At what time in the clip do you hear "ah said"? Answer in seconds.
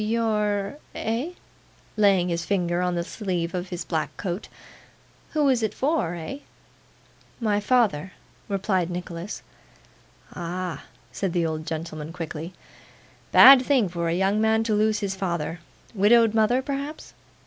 10.33-11.33